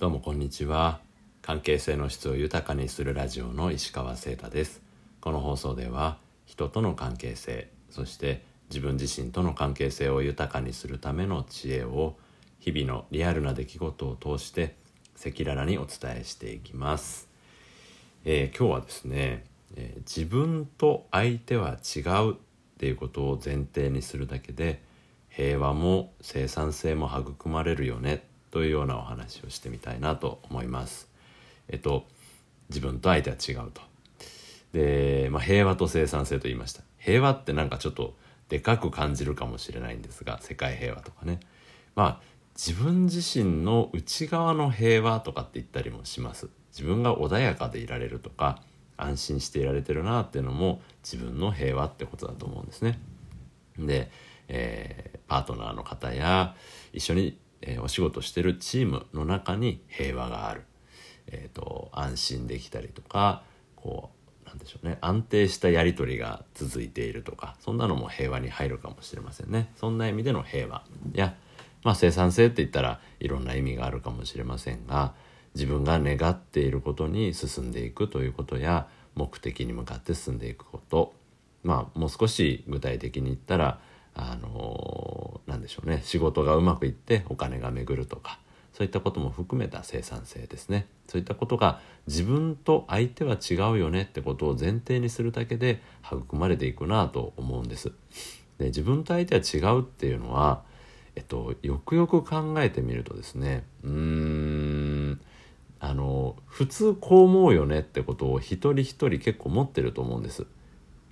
[0.00, 1.00] どうもこんにちは。
[1.42, 4.80] 関係性の質を豊かにするラジオの石川聖太です。
[5.20, 12.16] この放送では人との関係性そして自分自身との関係性を豊かにするための知恵を
[12.60, 14.74] 日々のリアルな出来事を通して
[15.20, 17.28] 赤裸々にお伝えしていきます、
[18.24, 19.44] えー、今日はですね、
[19.76, 22.36] えー、自分と相手は違うっ
[22.78, 24.82] ていうことを前提にするだけで
[25.28, 28.29] 平和も生産性も育まれるよね。
[28.50, 31.08] というようなお話をしてみたいなと思います。
[31.68, 32.06] えっと
[32.68, 33.80] 自分と相手は違うと。
[34.72, 36.82] で、まあ、平和と生産性と言いました。
[36.98, 38.14] 平和ってなんかちょっと
[38.48, 41.40] でかく感じるかもしれないんですが世界平和とかね。
[41.94, 42.20] まあ
[42.54, 46.48] 自分自身の内側の平和とかって言ったりもします。
[46.72, 48.62] 自分が穏やかでいられるとか
[48.96, 52.98] 安心していられてるなっていうのも自分の平和ってことだと思うんですね。
[53.78, 54.10] で、
[54.48, 56.54] えー、パートナーの方や
[56.92, 60.62] 一緒にえー、お仕事してるチームの中に平和がある、
[61.26, 63.42] えーと、安心できたりとか
[63.76, 64.10] こ
[64.44, 64.98] うなんでしょうね。
[65.00, 69.70] 安定したやり取りが続いているとかそんなのも平和に入るかもしれませんね。
[69.76, 70.82] そんな意味での平和
[71.14, 71.34] や、
[71.84, 75.14] まあ、生産性って言ったらいろんな意味があるかもしれませんが
[75.54, 81.14] 自分が願っていることに進んでいくということや目的に向かって進んでいくこと。
[81.62, 83.80] まあもう少し具体的に言ったら
[84.20, 86.02] あのー、なんでしょうね。
[86.04, 88.38] 仕事がうまくいってお金が巡るとか
[88.72, 90.86] そういったことも含めた生産性ですね。
[91.08, 97.92] そういったことが自分と相手は違うよねってことを前提にするだけで育まれていくなと思うんです。
[98.58, 100.62] で自分と相手は違うっていうのは
[101.16, 105.20] えっとよくよく考えてみるとですねうーん
[105.80, 110.46] あの普通こう思うよねってことを一人一人結構持ってると思うんです。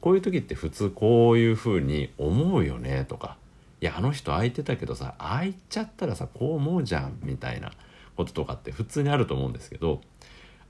[0.00, 3.36] こういう時って普通こういうふうに思うよねとか
[3.80, 7.72] いやあの人空いてたけどさ空いちゃったらさこう思うじゃんみたいな
[8.16, 10.00] こととかって普通にあると思うんですけど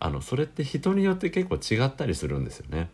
[0.01, 2.89] あのそれって人によって結構違ったりするんですよね。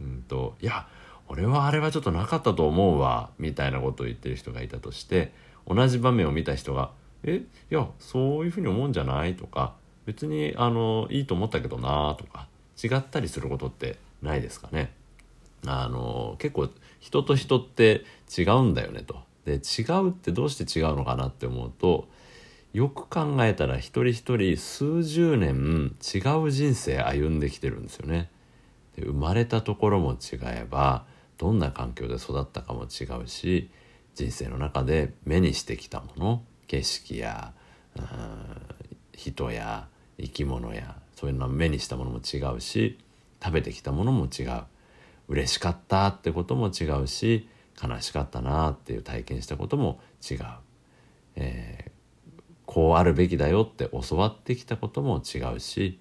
[0.00, 0.86] うんといや
[1.28, 5.32] 俺はあれはちょっとなかったと思うわみたいなことを言ってる人がいたとして
[5.66, 6.90] 同じ場面を見た人が
[7.24, 9.74] 「えいやそういうふうに思うんじゃない?」とか
[10.04, 12.46] 「別にあのいいと思ったけどな」とか
[12.82, 14.92] 違ったりすることってないですかね。
[15.66, 16.68] あの結構
[17.00, 18.04] 人と人って
[18.36, 19.22] 違うんだよねと。
[19.44, 22.08] で違うってどうして違うのかなって思うと
[22.72, 28.30] よく考えたら一人一人数十年違う人生歩んできてるんですよね。
[28.96, 31.04] で生まれたところも違えば
[31.36, 33.70] どんな環境で育ったかも違うし
[34.14, 37.52] 人生の中で目にしてきたもの景色や
[39.12, 39.88] 人や
[40.18, 42.98] 生き物やそういうのを目にしたものも違うし
[43.42, 44.62] 食べてきたものも違う
[45.28, 47.48] 嬉しかったってことも違うし
[47.82, 50.38] 悲しかったなっていう体験したことも違う、
[51.36, 55.98] えー、こうあるべきだよって教わってきたことも違うし、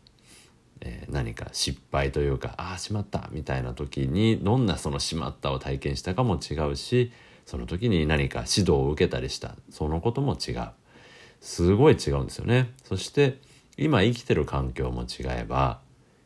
[0.81, 7.11] えー、何か失敗というかああしまったみたいな時にどんなそのしまったを体験したかも違うし
[7.45, 10.69] その時に何か指導を受けたりしたそのことも違う。
[11.43, 12.71] すごい違うんですよね。
[12.85, 13.37] そして
[13.77, 15.81] 今生きてる環境も違えば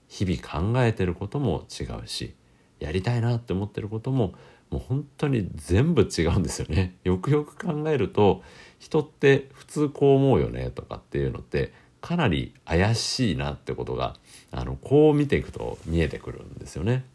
[0.07, 2.35] 日々考えてることも違うし
[2.79, 4.33] やりたいなって思ってることも
[4.69, 6.95] もう本当に全部違うんですよね。
[7.03, 8.43] よくよく考えると
[8.79, 11.71] 人って普通こう思うよねとかっていうのって
[12.01, 14.15] かなり怪しいなってことが
[14.51, 17.05] あのこう見ていくと見えてくるんですよね。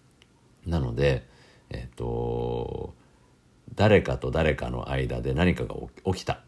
[0.67, 1.27] なので
[1.71, 2.95] えっ、ー、と
[3.75, 5.75] 誰かと誰かの間で何かが
[6.13, 6.43] 起きた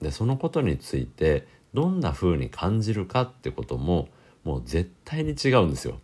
[0.00, 4.08] でそのことについてどんな風に感じるかってことも
[4.44, 5.98] もう絶対に違うんですよ。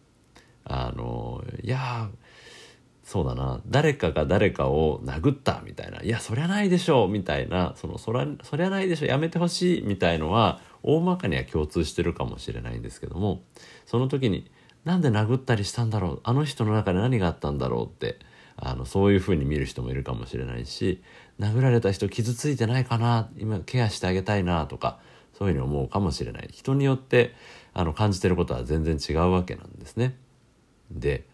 [0.64, 2.10] あのいや
[3.08, 3.62] そうだな。
[3.66, 6.02] 誰かが誰かを殴ったみたいな。
[6.02, 7.08] いやそりゃないでしょう。
[7.08, 7.72] みたいな。
[7.76, 9.82] そのそりゃそりゃないでしょやめてほしい。
[9.82, 13.40] みたいのは大まかには共通してるかもしれないんですけども。
[13.86, 14.50] その時に
[14.84, 16.20] なんで殴ったりしたんだろう。
[16.22, 18.18] あの人の中で何があったんだろうって。
[18.56, 21.02] あのそういうふうに見る人もいるかもしれないし。
[21.40, 23.30] 殴られた人傷ついてないかな。
[23.38, 24.66] 今ケアしてあげたいな。
[24.66, 24.98] とか
[25.32, 26.50] そういうふうに思うかもしれない。
[26.52, 27.34] 人によって
[27.72, 30.14] あの感じてることは全然違うわけなんですね。
[30.90, 31.24] で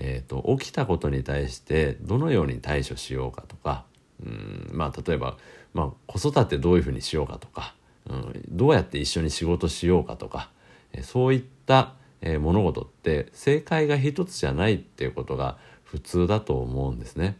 [0.00, 3.84] えーと、起きたことに対してどのように対処しようかとか
[4.24, 5.36] うんまあ例えば、
[5.74, 7.74] まあ、子育てどういうふうにしようかとか、
[8.08, 10.50] うん、どうやって一緒に仕事しようかとか、
[10.92, 17.36] えそういった、え、物事って正解が一つじゃないっていうことが普通だと思うんですね。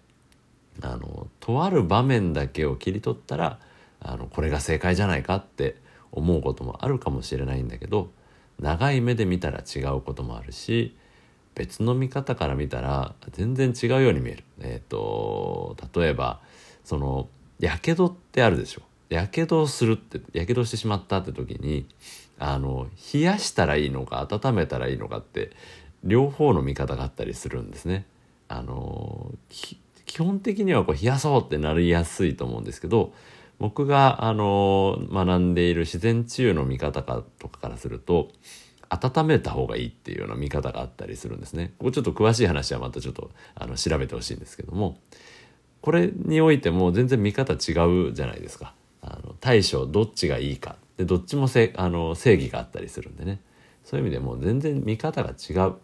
[0.80, 3.58] あのとある場面だけを切り取ったら
[4.00, 5.76] あのこれが正解じゃないかって
[6.12, 8.10] 思うこともあるかもしれないんだけど
[8.60, 10.96] 長い目で見たら違うこともあるし
[11.58, 14.44] 別の見方から見たら全然違うように見える。
[14.60, 16.40] えっ、ー、と例えば
[16.84, 17.28] その
[17.58, 18.82] やけどってあるでしょ。
[19.08, 21.86] やけどをするってやけどしてしまったって時に
[22.38, 25.50] あの冷やしたらいいのか温めたらいいのかって
[26.04, 28.06] 両方の見方があったりするんですね。
[28.48, 29.78] あの基
[30.18, 33.12] 本的にはこう冷やそうってなりやすいと思うんですけど
[33.58, 38.28] 僕があの学んでいる自然治癒の見方かとかからすると
[38.90, 41.72] 温めた方がいいっていうような見方があったりするんですね。
[41.78, 44.98] ここちょっと詳しい話はまたちょっとあの調べてほしいんですけども
[45.80, 47.56] これにおいても全然見方違
[48.08, 48.74] うじゃないですか。
[49.00, 53.40] あの対処どっちがいいかでどっちもせあの正義があったりするんでね
[53.84, 55.74] そういう意味でもう全然見方が違う。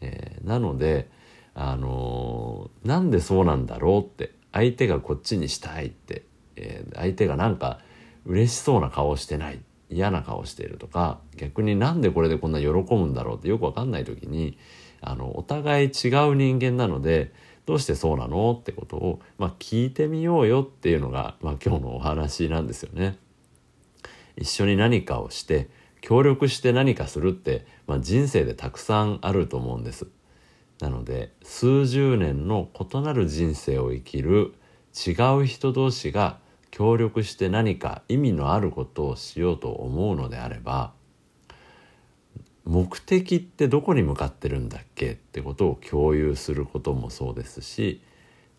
[0.00, 1.08] えー、なので
[1.54, 6.24] あのー、なんでそうなんだろうって相手がこっちにしたいって、
[6.56, 7.78] えー、相手がなんか
[8.26, 9.60] 嬉しそうな顔してない
[9.94, 14.58] 嫌な顔しているとか逆になんでこれでこんな喜ぶんだろうってよく分かんない時に
[15.00, 17.32] あのお互い違う人間なので
[17.66, 23.16] どうしてそうなのってことを、まあ、聞いてみようよっていうのが、まあ、今日のお話なんですよね。
[24.36, 25.70] 一緒に何かをして
[26.00, 30.08] 協力して何かするって、まあ、人生でたくさんあると思うんです。
[30.80, 34.52] なので数十年の異なる人生を生きる
[34.94, 36.38] 違う人同士が
[36.76, 40.92] 協力して何か意味のあることをしようと思うのであれば
[42.64, 45.12] 目的ってどこに向かってるんだっけ？
[45.12, 48.02] ってことを共有することもそうですし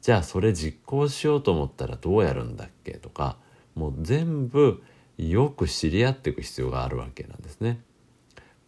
[0.01, 2.93] じゃあそれ実行しようと思ったらどうやるんだっけ？
[2.93, 3.35] とか
[3.73, 4.81] もう全部
[5.17, 7.81] よく知り合っていく必要があるわけなんですね。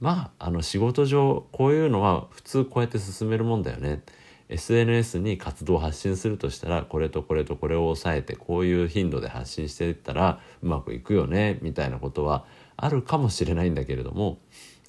[0.02, 4.04] まああの仕事上こういうのは普通こうやって進めるもんだよね。
[4.50, 12.46] SNS に活動を発信するとしたらこれとこれとこれを抑えてこういう頻度で発信していったらうまくいくよねみたいなことは
[12.78, 14.38] あるかもしれないんだけれども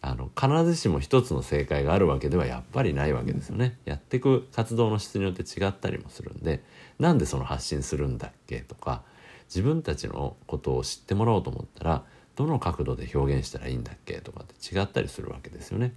[0.01, 3.79] あの必ずしも一つの正解があるわけではやっぱりないわけですよね。
[3.85, 6.63] やっていく活動の質によって違ったりもするんで
[7.01, 9.03] なんでその発信するんだっけとか
[9.49, 12.05] 自分たちのことを知ってもらおうと思ったら
[12.37, 15.93] どの角度で表現したらいいんだっけとかって違ったりするわけですよね。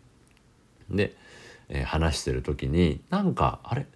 [0.89, 1.15] で、
[1.71, 3.87] え、話してる時になんかあれ？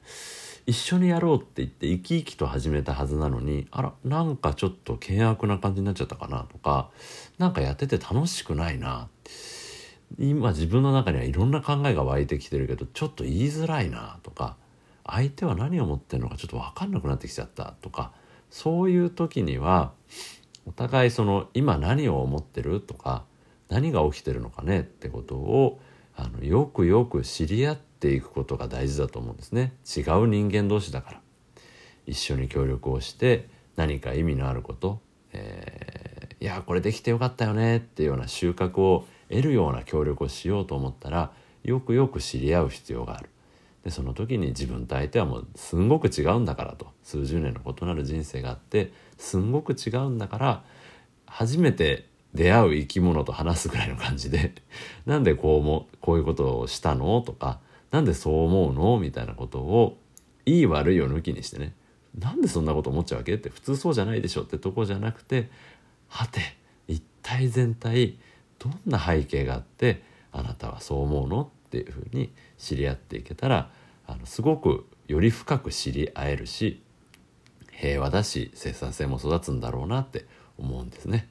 [0.65, 6.89] 一緒にやろうって言って生き生きと始めたはずなのにあらなんかちょっと険悪な感じになっちゃったかなとか
[7.37, 9.07] 何かやってて楽しくないな。
[10.17, 14.55] 今自分の中にはいろんな考えが湧いてきてるけどちょっと言いづらいなとか
[15.05, 18.11] 相手は何を持ってるのかちょっと分かんなくなってきちゃったとか
[18.49, 19.91] そういう時には
[20.65, 23.23] お互いその今何を思ってるとか
[23.67, 25.79] 何が起きてるのかねってことを
[26.15, 29.73] あのよくよく知り合っていくことが大事だと思うんですね。
[29.85, 31.21] 違う人間同士だから。
[32.05, 34.99] 一緒に協力をして何か意味のあること、
[35.33, 41.31] えー、いやこれできてよかったよねっていうような収穫を得るような協力をしようと思ったら
[41.63, 43.29] よくよく知り合う必要がある。
[43.83, 46.87] でその時に自分と相手はもうすんごく違うんだからと。
[47.03, 50.63] 数十年の異なる人生があってすんごく違うんだから
[51.27, 54.53] 初めて出会う生き物と話すぐらいの感じで
[55.05, 57.59] なんでこうもこういうことをしたのとか
[57.91, 59.97] なんでそう思うのみたいなことを
[60.45, 61.73] いい悪いを抜きにしてね
[62.19, 65.49] なんでそんなこと思っちゃうわけって普通そうじゃないでしょってとこじゃなくて
[66.07, 66.41] はて
[66.87, 68.17] 一体全体
[68.59, 73.71] どんな背景があってあなたはそう思うのっていうふうに知り合っていけたら
[74.05, 76.81] あのすごくより深く知り合えるし
[77.71, 80.25] 平和だし生産性も育つんだろうなって
[80.57, 81.27] 思うんですね。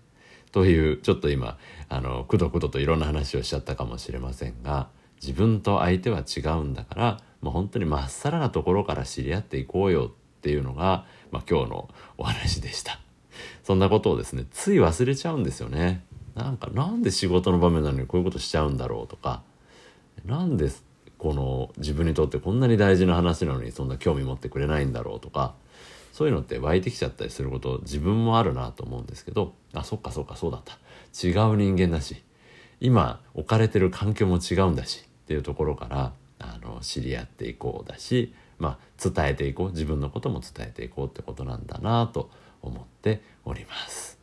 [0.54, 1.58] というちょっと今
[1.88, 4.86] あのくどくどといろんな話をしちゃったかもしれませんが
[5.20, 11.88] 自分と相手は違うんだからもう本当にまっさらなところから知り合っていこうよっていうのが、まあ、今日の
[12.18, 13.00] お話でした。
[13.64, 16.04] そんなことをですねつい忘れちゃうんですよね。
[16.36, 19.42] なんかなんで仕事の場面なのにこういうことしちゃうんだろうとか
[20.24, 20.70] なんで
[21.18, 25.54] この自分にとってこんなに大事な話なのにそんな興味持ってくれないんだろうとか
[26.14, 30.78] そういうのって湧いてきちゃったりすること自分もあるなと思うんですけどあそっかそっかそうだった
[31.26, 32.22] 違う人間だし
[32.80, 42.30] 今置かれてる環境も違うんだしっていうところからあの知り合っていこうだし、まあ、伝えていこう自分のことも伝えていこうってことなんだなと
[42.62, 44.18] 思っております。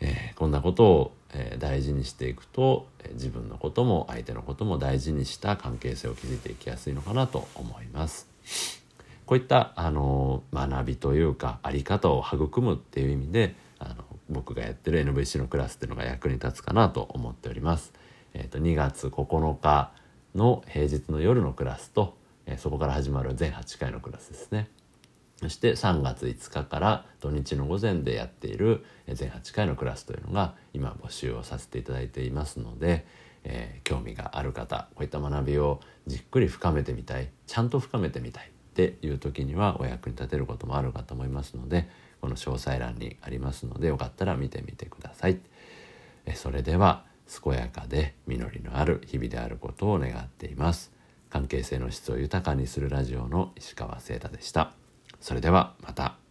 [0.00, 8.28] えー、こんなことをえー、大事にしていくと、えー、自分のことも相手のことも大事にした関係性を築いていきやすいのかなと思います。
[9.28, 13.96] こういった、あの学びというか在り方を育むっていう意味であの
[14.30, 17.92] 僕がやってる NVC のクラスっていうのが役に立つかなと思っております。
[18.32, 19.92] えーと、2月9日
[20.34, 22.16] の平日の夜のクラスと、
[22.46, 24.70] えー、そこから始まる全8回のクラスですね。
[25.36, 33.06] そして3月5日から土日の午前でやっている全8回のクラスというのが今募集をさせていただいていますので、
[33.44, 41.88] えー、興味がある方こういった学びをじっくり深めてみたいちゃんと深めてみたいっていう時にはお役に立てることもあるかと思いますので
[42.20, 45.38] この詳細欄にありますのでよかったら見てみてください。
[46.26, 47.04] えそれでは
[47.42, 50.92] 健やかで実りのある日々であることを願っています。
[51.28, 54.72] 関係性の質を豊かにするラジオの石川聖太でした。
[55.20, 56.27] それではまた。